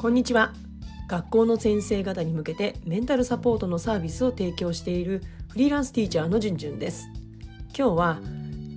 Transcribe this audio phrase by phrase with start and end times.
[0.00, 0.54] こんにちは。
[1.08, 7.06] 学校の先生方に向けてメンタルサポートのサービスを提供しているフリーランスティーチャーのじゅんじゅんです。
[7.76, 8.20] 今日は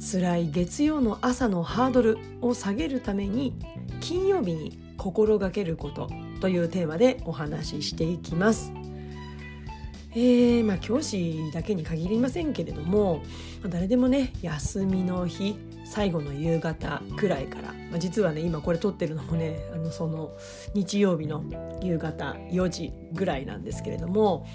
[0.01, 3.57] 辛い月曜の朝のハードルを下げるために
[4.01, 6.09] 金曜日に心がけること
[6.41, 8.73] というテーマでお話ししていきます。
[10.11, 13.23] えーまあ、教師だけに限りませんけれども
[13.69, 15.55] 誰でもね休みの日
[15.85, 20.31] 最後の夕方くらいから、まあ、実はね今これ撮ってるのもねあのその
[20.73, 21.43] 日曜日の
[21.81, 24.45] 夕方4時ぐらいなんですけれども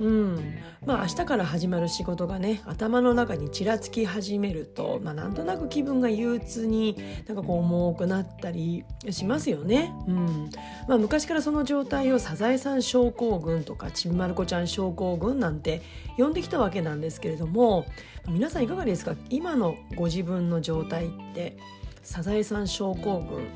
[0.00, 0.54] うん。
[0.84, 9.92] まあ明日から始まる仕事がね頭の中にちらつき始めると、まあ、なんとなく気分が憂鬱になんかこう重くなったりしますよね。
[10.06, 10.50] うん。
[10.88, 15.82] まあ、昔からその状態をサザエさん症候群とかちびまる子ちゃん症候群なんて
[16.18, 17.86] 呼んできたわけなんですけれども
[18.28, 19.14] 皆さんいかがですか？
[19.30, 21.56] 今のご自分の状態って
[22.02, 23.46] サザエさん症候群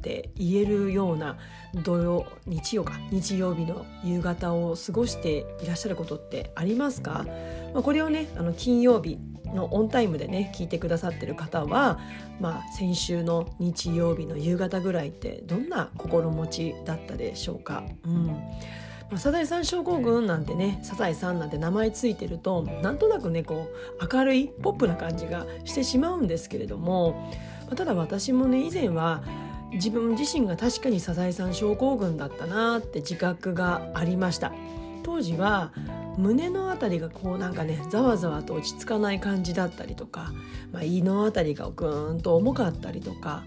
[0.00, 1.38] で言えるような
[1.74, 7.24] 土曜日曜か日曜日の夕方を過ごしていらっしゃることってありますか、
[7.72, 12.00] まあ、これをねあの金曜日のオンタイムでね聞いてくださってる方は、
[12.40, 17.84] まあ、先週の日曜日の夕方ぐらいってどんな心持ちだったでしょうか？
[18.04, 18.26] うん
[19.10, 23.68] まあ、サザエさん症候群なんてねサザエさんなんて名前ついてるとなんとなくねこ
[24.00, 27.30] う明るいポップな感じがしてしまうんですけれども
[27.74, 29.22] ただ私もね以前は
[29.72, 34.52] 自分自身が確かにサザエさん症候群だったなって自覚がありました
[35.02, 35.72] 当時は
[36.16, 40.32] 胸の辺りがこうなんかねざわざわと落ち着かない感じだったりとか、
[40.72, 43.42] まあ、胃の辺りがぐーんと重かったりとか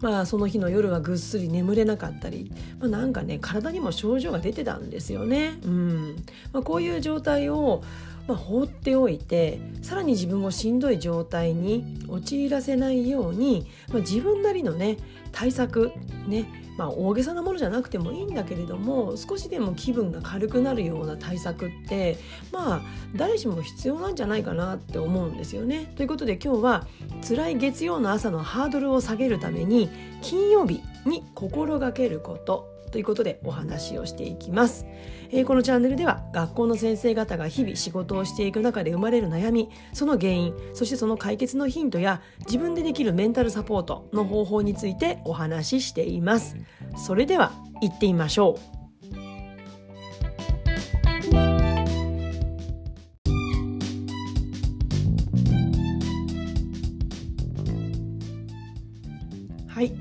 [0.00, 5.58] まあ、その日の夜はぐっすり眠れなかったり、まあ、なんかね体にも症状が出てたんですよね。
[5.64, 6.16] うん
[6.52, 7.82] まあ、こういう状態を
[8.26, 14.96] まあ、放っておいてさらに自分をしんどい状態に陥らせないように、まあ、自分なりのね
[15.32, 15.92] 対策
[16.26, 16.46] ね、
[16.78, 22.16] まあ、大げさなものじゃなくてもいいんだけれども少しでも気分が軽くなるような対策って
[22.52, 22.82] まあ
[23.14, 25.92] 誰しも必要なんじゃないかなって思うんですよね。
[25.96, 26.86] ということで今日は
[27.26, 29.90] 辛い月曜の朝のハードルを下げるために
[30.22, 34.86] 金曜日に心がけることということでお話をしていきます、
[35.32, 46.56] えー、このチャンネルでは学校の先生方が日々仕事をしていく中で生まれる悩みその原因そしてその解決のヒントや自分でできるメンタルサポートの方法についてお話ししています。
[46.96, 47.50] それでは
[47.80, 48.73] 行ってみましょう。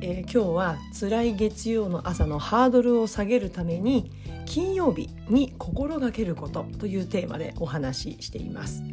[0.06, 4.12] えー、今日は辛い月曜の朝のハードルを下げるために
[4.46, 8.84] 金曜日に心がけることというテーマでお話ししています。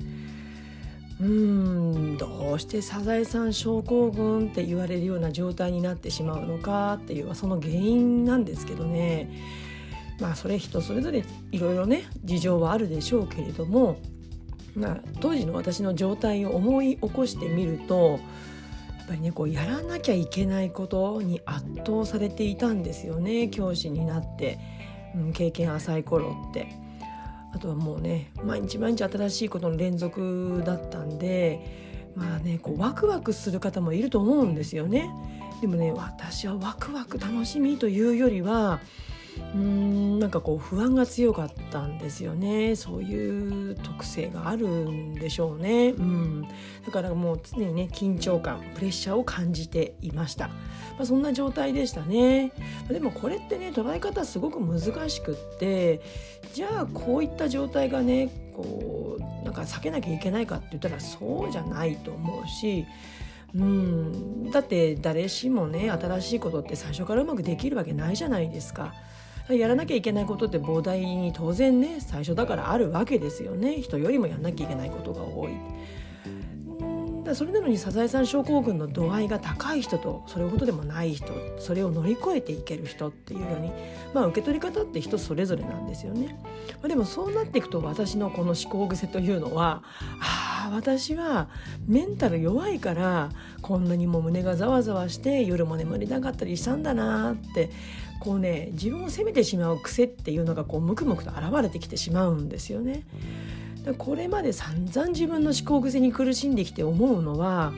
[1.21, 9.28] うーんどうしてサザエさん症候群って言われるような状態になってしまうのかっていうその原因なんですけどね
[10.21, 13.98] まあそれ人それぞれいろいろね事情はあるでしょうけれども、
[14.77, 18.21] まあ、当時の私の状態を思い起こしてみると
[19.10, 24.59] ぱりねこうやらなきゃいけないことに圧倒されていたんですよね教師になって、
[25.16, 26.69] うん、経験浅い頃って。
[27.53, 31.59] あとはもうね毎日毎日新しいことの連続だったんで
[32.15, 35.10] まあねこうワクワクする方もいると思うんですよね。
[35.60, 38.78] でもね私はワクワク楽しみというよりは
[39.55, 42.77] うーんなんかこう不安が強かったんですよね。
[42.77, 50.55] そういう特性があるんでしょうね、うん、だからもう常にね緊張感プレッシャーを感じていました、ま
[51.01, 52.53] あ、そんな状態でしたね。
[52.89, 56.01] でもこれってね捉え方すごく難しくって
[56.53, 62.87] じゃあこういった状態がねこうなんか避けなきゃいけないかって言ったらそうじゃないと思うし
[63.55, 68.95] うん、だって誰しもね新しいことって最初からうまくできるわけないじゃないですか。
[69.59, 75.53] やらなきゃいけないことって膨大に当然ね最初だからあるわけですよね人よりもやんなきゃいけないことが多い。
[77.31, 83.72] だそれなのにサザエさん症候群の度合いが高い人とそれほどでもない人それを乗り越えていける人っていうように、
[84.15, 86.36] まあ、受け取り方って人それぞれなんですよね。
[86.74, 89.83] まあ、でもそうなっていくと私のこの思考癖というのは
[90.21, 91.48] ああ私は
[91.86, 93.30] メンタル弱いから
[93.63, 97.71] こんなにも胸がざわざわして夜も眠れなかったりしたんだなって
[98.21, 103.03] こうね自分を責めてしまう癖っていうのがこうムクムクと現れてきてしまうんですよね。
[103.97, 107.72] これまで散々自分の思考癖に苦しんできて思うのは、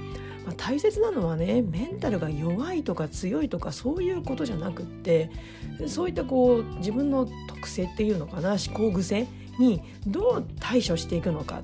[0.44, 5.30] まあ、大切なのはねメンタルが弱いとか強いとかそういうことじゃなくって
[5.86, 9.28] そういったこう自分の特性っていうのかな思考癖
[9.60, 11.62] にどう対処していくのか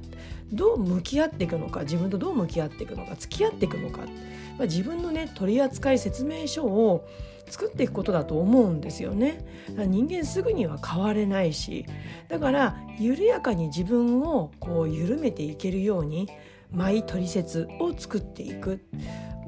[0.53, 4.05] どう向き合っていくのか自分とどう向き合っていくのか付き合っていくのか、ま
[4.61, 7.07] あ、自分のね取扱説明書を
[7.51, 11.87] 作っていくことだと思うんですよね人間すぐには変われないし
[12.29, 16.29] だから緩やかに自分をこう緩めていけるように
[16.71, 18.81] マイトリセツを作っていく。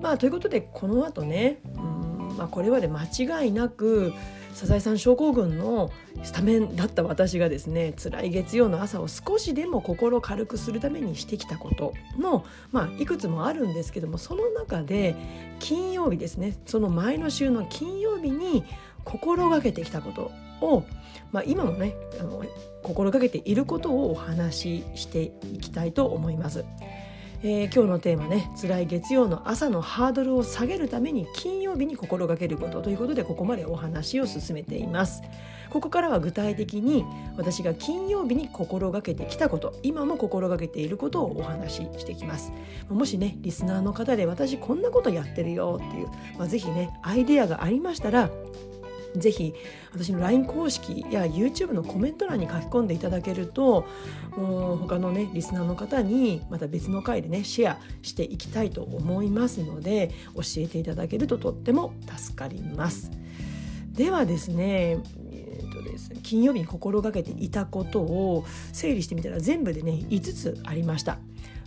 [0.01, 4.15] まあ、ということでこの後ねうん、まあ、これまで間違いなく
[4.55, 5.91] サザエさん症候群の
[6.23, 15.17] スタメンだった私がですね辛い月曜の朝を少しでも心軽くするためにしてきたことの、まあ、いくつもあるんですけどもその中で
[15.61, 18.65] 金曜日ですねその前の週の金曜日に
[19.05, 20.31] 心がけてきたこと
[20.61, 20.85] を、
[21.33, 22.43] まあ、今もねあの
[22.83, 26.65] 心がけていることをお話ししていきたいと思います。
[27.43, 35.23] えー、今日のテーマね辛い月曜の朝のハードルを下げるために金曜日に心がけることということでここまでお話を進めています。
[35.71, 37.05] ここからは具体的に
[37.37, 42.53] 私が金曜日に心がけてきたこと今も心がけていることをお話ししていきます。
[42.89, 48.31] もしねリスナーの方で私こんなことやってるよっていう、まあ、ぜひねアイデアがありましたら
[49.17, 49.55] ぜひ
[49.93, 53.87] 私の LINE 公式や YouTube のコメント欄に書き込んでいただけると
[54.31, 63.11] 他のねリスナーの方にまた別の回でねシェアしていきたいと思いますので教えていただけるととっても助かります。
[63.93, 64.99] ではですね
[65.33, 71.19] えーとです、金曜日に心がけていたことを整理してみたら全部でね5つありました。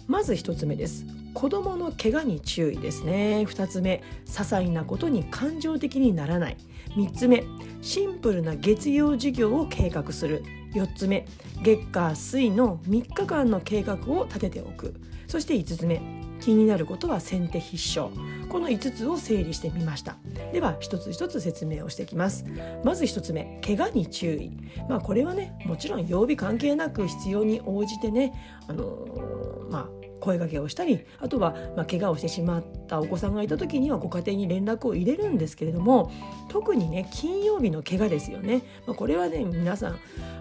[0.07, 1.05] まず1つ目です。
[1.33, 3.45] 子どもの怪我に注意ですね。
[3.47, 6.57] 2つ目些細なことに感情的にならない。
[6.95, 7.43] 3つ目
[7.81, 10.43] シンプルな月曜授業を計画する。
[10.73, 11.27] 4つ目
[11.61, 14.95] 月火水の3日間の計画を立てておく。
[15.27, 16.01] そして5つ目
[16.39, 18.13] 気になることは先手必勝。
[18.49, 20.17] この5つを整理してみました。
[20.51, 22.45] では一つ一つ説明をしていきます。
[22.83, 24.51] まず1つ目怪我に注意。
[24.89, 28.33] まあこれはねもちろん曜日関係なく必要に応じてね
[28.67, 36.11] あのー、まあ声かけをしたりあとはまあ怪我をしてしまったお子さんがいた時にはご家庭に連絡を入れるんですけれども
[36.47, 39.97] 特にね金曜日の怪我ですよね、まあ、これはね皆さんあ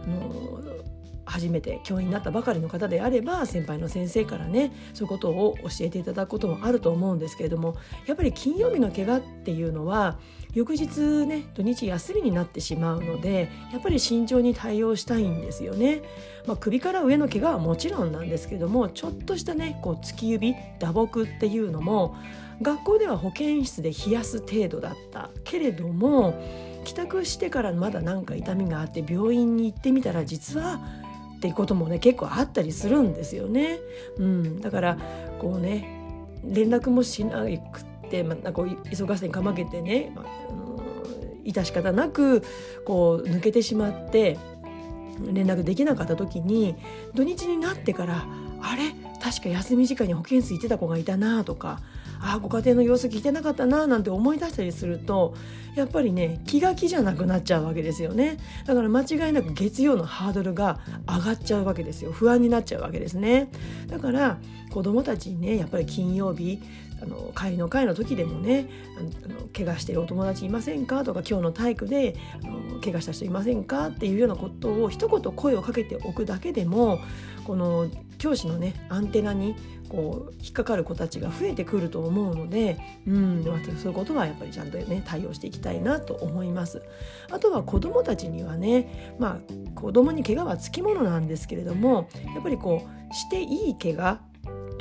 [0.07, 0.63] の
[1.33, 7.75] 初めて教員になったばかりの方であれば先輩の先生からねそういうことを教えていただくこともあると思うんですけれども
[8.07, 10.19] やっぱり金曜日の怪我っていうのは
[10.53, 16.03] 翌日ね土日休みになってしまうのでやっぱり慎重に対応したいんですよね。
[16.47, 22.15] まあ、首から上の怪我はもちろんなんですけどもちょっとしたねこう突き指打撲っていうのも
[22.61, 26.35] 学校では保健室で冷やす程度だったけれども
[26.85, 30.81] 帰宅してからまだ何か痛みがあって病院に行ってみたら実は
[31.43, 33.81] っていうこともね結構あったりするんですよね。
[34.17, 34.97] うん、だから
[35.41, 35.89] こうね
[36.45, 40.81] 連絡もしなくて、ま、なんか忙しさにかまけてね、まあ、の
[41.45, 42.45] 致し方なく
[42.87, 44.39] こう抜けてしまって
[45.33, 46.77] 連絡できなかった時に
[47.13, 48.25] 土日になってから
[48.61, 48.95] あれ？
[49.21, 51.81] 確か休み時間に保健室行ってた子がいたなとか
[52.23, 55.35] ああご家庭の様子聞いてなかったななんて思い出したりすると
[55.75, 58.39] やっぱりね気が気じゃなくなっちゃうわけですよね。
[58.65, 62.13] だから間違いなく月曜のハードルが上がっちゃうわけですよ。
[62.13, 63.51] 不安になっちゃうわけですね。
[63.89, 64.39] だから
[64.71, 66.63] 子どもたちにねやっぱり金曜日
[67.03, 71.03] あの帰りの会の時でもねあの怪我してるお友達いませんか？
[71.03, 72.15] とか今日の体育で
[72.45, 73.89] あの怪我した人いませんか？
[73.89, 77.01] っていうようなことを一言声をかけておくだけでも
[77.45, 77.89] この
[78.23, 79.57] 教師のねアンテナに
[79.89, 83.55] こう引っかかる子たちが増えてくると思うので、うん、そう
[83.89, 86.83] いうことはやっぱりちゃんとね対応していきたいなと思います。
[87.33, 94.21] あとは子どもたちにはね、まあ、子どもに怪我はつきものなんですけれどもやっぱりこうしていい怪我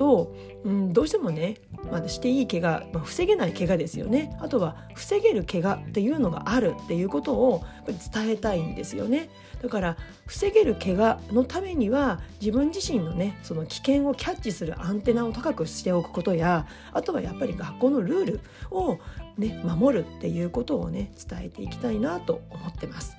[0.01, 1.57] と、うん、どうしてもね、
[1.91, 4.35] まあ、していい怪我、まあ、防げない怪我ですよね。
[4.41, 9.29] あとは防げる怪我っていうのがあるっていうことをやっぱり伝えたいんですよね。
[9.61, 18.39] だから防げる怪我のためには自分自身のねその危険をキャッチするアンテナを高くしておくことやあとはやっぱり学校のルール
[18.71, 18.97] を、
[19.37, 23.15] ね、守るっていうことをね伝えていきたいなと思ってます。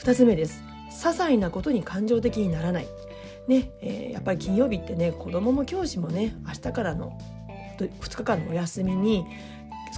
[0.00, 0.62] 2つ目です。
[0.90, 2.86] 些細なことに感情的にならない。
[3.50, 7.18] ねえー、やっぱり金曜日ってね子どもも教師もね明日からの
[7.78, 9.26] 2日間のお休みに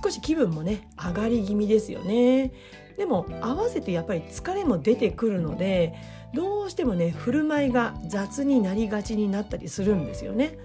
[0.03, 2.53] 少し気分もね上がり気味ですよね。
[2.97, 5.95] でも合わせてやっぱり疲れも出てくるので
[6.35, 10.59] どうしてもね振る舞いが雑になりがちになったりするんですよね。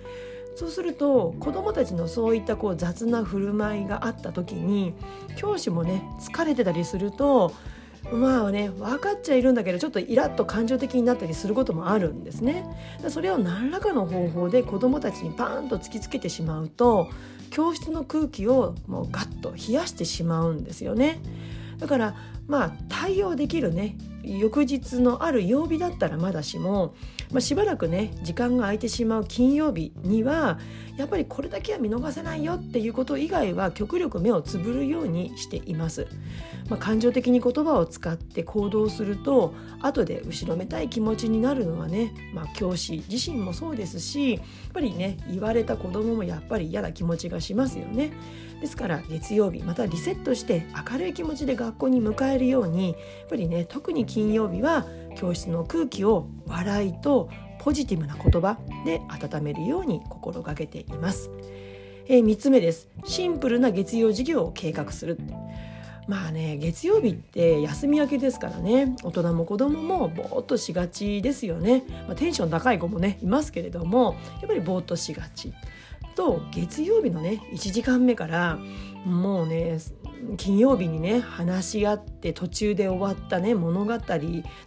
[0.55, 4.95] そうすると子どもたちのそういったこう雑な振る舞いがあった時に
[5.35, 7.53] 教師もね疲れてたりすると
[8.11, 12.65] まあね分かっちゃいるんだけどちょっとイラッと感情的になったりすることもあるんですね。
[13.09, 17.09] それを何らかの方法で子どもたちにパーンと突きつけてしまうと
[17.49, 21.19] 教室の空気をもうガッと冷やしてしまうんですよね。
[21.79, 22.15] だから
[22.47, 26.95] まあ対応できるね翌日のある曜日だったらまだしも
[27.31, 30.59] まあ、しばらくね時間が空いてしまう金曜日には
[30.97, 36.07] やっぱりこれだけは見逃せないよっていうこと以外は極力目をつぶるようにしています。
[36.69, 44.41] まあ、感情的に言葉を使って行動すると後で後ろめたい気持ちになるのはね、まあ、教師自身もそうですしやっ
[44.73, 48.11] ぱりね言われた子供もやっぱり嫌な気持ちがしますよね。
[48.61, 52.95] ですから月曜日またリセットして明るい気持ちで学校に迎えるようにや
[53.25, 54.85] っぱりね特に金曜日は
[55.15, 61.29] 教室の空気を笑いとポジティブな言葉で温めるように心がけています。
[62.09, 62.87] えー、3つ目です。
[63.05, 65.17] シンプルな月曜授業を計画する
[66.07, 68.95] まあね月曜日って休み明けですからね。
[69.03, 75.53] 大人も子供もぼーっとしがちですよね、まあ、テンション高い子もねいますけれどもやっぱりぼーっとしがち。
[76.17, 78.57] と月曜日のね1時間目から
[79.05, 79.77] もうね
[80.35, 83.93] 金曜日にね話し合って途中で終わったね物語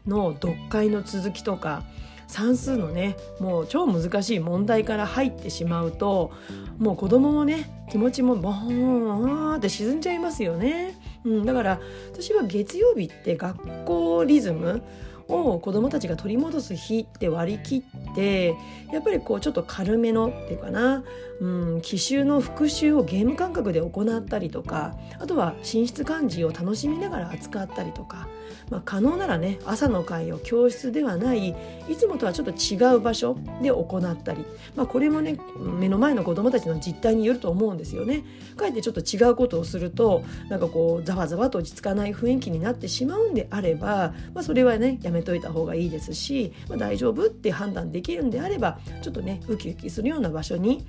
[0.07, 1.83] の読解の続きとか
[2.29, 6.31] 算数のねもう超難しい問題から入ってしまうと
[6.79, 11.81] もう子供もね気持ちもボーンって沈んじゃいますよね、うん、だから
[12.13, 14.85] 私は月曜日って学校リズム
[15.27, 18.55] を子どもたちが取り戻す日って割り切って
[18.93, 21.05] やっぱりこうちょっと軽めのっていうかな、
[21.41, 28.29] うん、奇襲の復習をゲーム感覚で行ったりとかあとは寝室漢字を楽しみながら扱ったりとか、
[28.71, 31.57] まあ、可能ならね朝の会を教室ではない
[31.89, 34.45] いつもとはちょっと違う場所で行ったり、
[34.77, 38.23] まあ、これもね目の前の子どもたちの実態によると思うんですよね。
[38.57, 50.87] かえってちょっと違うことをするとなんかこうざわざわと落ち着かない雰囲気になってしまうんであれば、まあ、それはねやめといた方がいいですし、まあ、大丈夫って判断できるんであればちょっとねウキウキするような場所に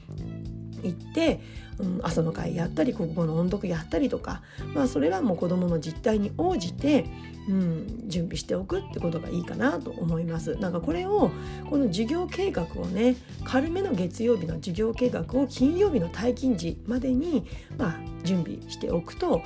[0.84, 1.42] 行って、
[1.80, 4.42] うん、朝の会やったり国語の音読やったりとか、
[4.74, 7.06] まあ、それはもう子どもの実態に応じて、
[7.50, 10.56] うん、準備しておくってことがいいかなと思います。
[10.56, 11.32] なんかこれを
[11.70, 17.48] この授業計画をね軽めの月曜日の授業計画を金曜日の退勤時までに、
[17.78, 19.42] まあ、準備しておくと、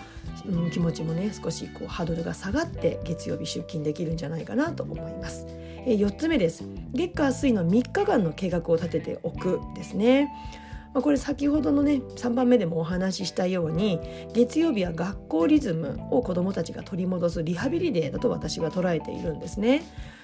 [0.46, 5.46] うん、気持ちもね少しこうハードルが下がって月曜日出勤できるんじゃないかなと思います。
[5.88, 6.64] え4つ目です
[6.94, 10.34] 月火水の3日間の計画を立てておくですね。
[10.96, 14.00] まあ、これ先ほどのね3番目でもお話ししたように
[14.34, 19.84] 月曜日は学校リズムを子どもたちが取り戻すリハビリデーだと私は捉えているんですね。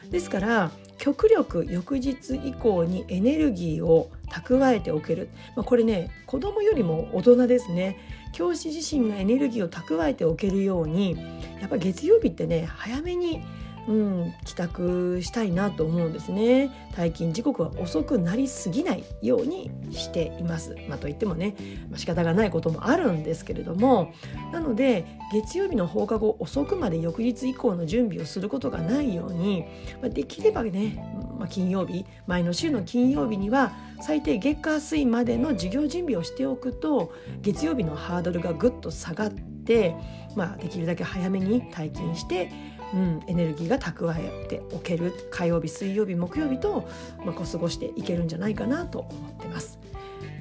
[0.09, 7.97] ですから極力翌日以降にエネルギーを蓄えておける、まあ、これね子供よりも大人ですね
[8.31, 11.17] 教師自身がエネルギーを蓄えておけるように
[11.59, 13.41] やっぱ月曜日ってね早めに
[13.87, 16.71] うん、帰宅したいなと思うんですね。
[16.93, 21.55] 退勤時刻は遅くなりすぎないようにしています、まあ、といってもね、
[21.89, 24.13] まあ、仕方がないこともあるんですけれども。
[24.51, 29.65] なので月曜日の放課後遅くまで翌日以降の準備をすることがないように、
[30.01, 31.01] まあ、できればね、
[31.39, 33.71] まあ、金曜日前の週の金曜日には
[34.01, 39.95] 最低月火水までの授業準備をしておくと月曜日のハードルがぐっと下がって、
[40.35, 42.51] まあ、できるだけ早めに退勤して
[42.93, 46.87] うん、エネルギーが蓄えておける火曜日水曜日木曜日と、
[47.25, 49.79] まあ、こう過ごしていけるんじゃないかなと思ってます。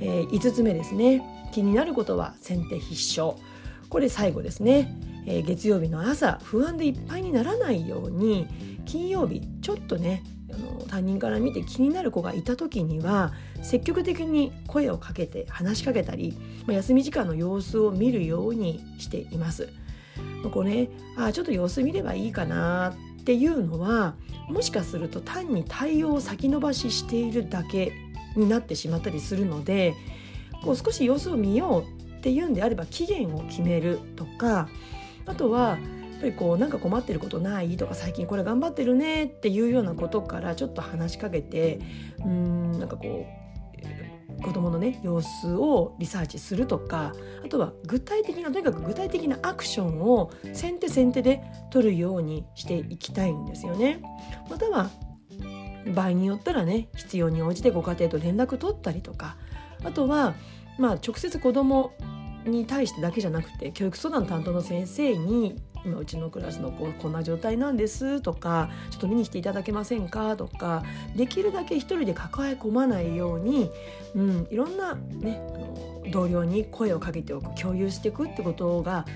[0.01, 3.39] えー、5つ目ですね気になることは先手必勝
[3.89, 8.47] これ最後ですね、えー、月曜日の朝不安でいっぱいにならないように
[8.87, 19.69] 金曜日ちょっとねあの他人から見て気になる子がいた時には積極的に声をかけて話しかけたり、まあ、休み時間の様子を見るようにしています。
[20.53, 24.15] こうねあちょっと様子見ればいいかなっていうのは
[24.49, 27.93] もしかすると単に対応を先延ばししているだけ
[28.37, 29.95] になってしまったりするので
[30.65, 34.69] こう少し様子を見ようっていうんであれば期限を決めるとか
[35.27, 41.81] あとはやっぱりこうなんか困ってることないとか最近これ頑張ってるねっていうようなことからちょっと話しかけて
[42.25, 43.41] うんなんかこう
[44.41, 47.13] 子どものね様子をリサーチするとか
[47.45, 54.03] あとは具体的なとにかく具体的なアクションを先手先手で取るようにしていきたいんですよね。
[54.49, 54.91] または
[55.95, 59.37] 場合によったらね必要に応じてご家庭と連絡取ったりとか
[59.85, 60.35] あとは
[60.79, 61.95] まあ直接子ども
[62.45, 70.37] に対してだけじゃなくて教育相談担当の先生に今うちのクラスの子はこんな状態なんですとかちょっと見に来ていただけませんか？
[70.37, 70.83] とか
[71.17, 73.71] できるだけ一人で抱え込まないように、
[74.15, 79.07] うん、いろんな、ね、あの同僚に声をかけておく共有していくってことが、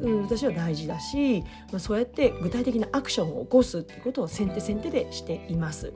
[0.00, 5.92] うん、私は大事だし、まあ、そうやって具体的なアクションを起こすってことを先手先手でしています。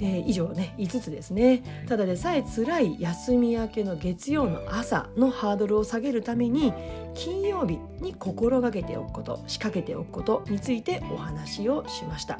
[0.00, 6.72] えー、以上ね5つですねただでさえ辛い休み明けの月曜の朝のハードルを下げるために
[7.14, 12.38] 金曜日に心がけておくこと仕掛けておくことについてお話をしました。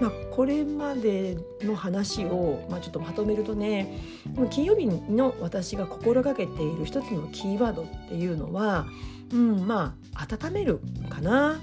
[0.00, 3.98] まあ、これまでの話を、まあ、ちょっとまとめるとね
[4.50, 8.86] 金曜日の私が心がけている一つのキーワードっていうのは、
[9.32, 11.60] うん、まあ温めるかな。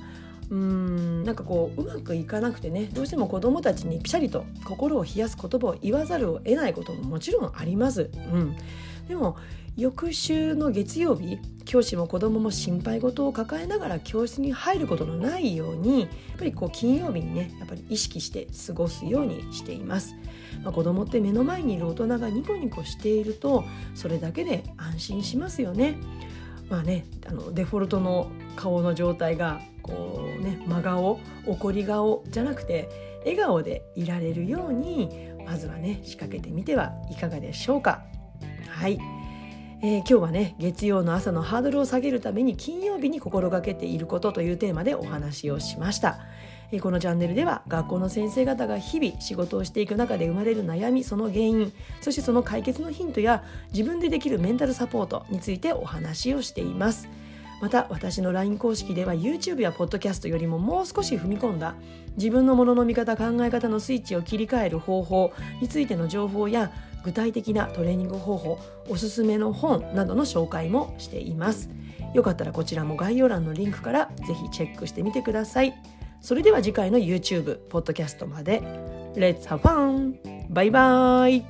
[0.49, 8.09] うんなんかこううまくいかなくてねどうしても子どもたちにピシャリと心を冷やす言葉を言わざるを得ないことももちろんあります。
[8.33, 8.55] うん、
[9.07, 9.37] でも
[9.77, 20.15] 翌週の月曜日教師も子どもも心配事を抱えながら教室に入ることのないようにやっぱりこう金曜日にねやっぱり意識して過ごすようにしています。
[20.63, 23.63] まあ、子供って目の前にいる大人がニコニコしていると
[23.93, 25.97] それだけで安心しますよね。
[26.69, 32.89] まあね、あのデフォルトの顔の状態がこうね真顔怒り顔じゃなくて
[33.25, 35.09] 笑顔でいられるように
[35.45, 38.03] まずはね仕掛けてみてはいかがでしょうか。
[38.69, 38.99] はい、
[39.81, 46.19] えー、今日はね月曜の朝のハードルを下げるために金曜日に心がけていることというテーマでお話をしました。
[46.81, 57.09] このチャンネルでは学校の先生方が日々仕事をしていく中で生まれる悩みその原因そしてその解決のヒントや自分でできるメンタルサポートについてお話をしています。
[57.61, 61.75] また私の LINE 公式では YouTube や Podcast よりももう少し踏み込んだ
[62.17, 66.71] 自分のものの見方考え方のスイッチを切り替える方法についての情報や
[67.03, 71.69] 具体的なトレーニング方法おすすめの本などの紹介もしています。
[72.13, 75.73] よかったらこちらも概要欄のリンクからぜひチェックしてみてください。
[76.21, 78.61] それでは次回の YouTube、Podcast まで。
[79.15, 80.15] Let's have fun!
[80.49, 81.45] バイバイ